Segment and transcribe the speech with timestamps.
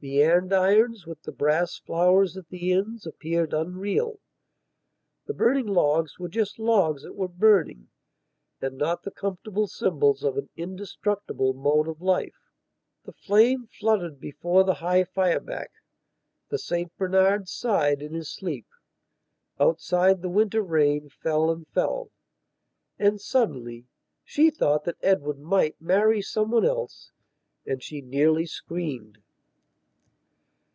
[0.00, 4.20] The andirons with the brass flowers at the ends appeared unreal;
[5.26, 7.88] the burning logs were just logs that were burning
[8.62, 12.52] and not the comfortable symbols of an indestructible mode of life.
[13.06, 15.72] The flame fluttered before the high fireback;
[16.48, 18.68] the St Bernard sighed in his sleep.
[19.58, 22.12] Outside the winter rain fell and fell.
[23.00, 23.88] And suddenly
[24.22, 27.10] she thought that Edward might marry some one else;
[27.66, 29.18] and she nearly screamed.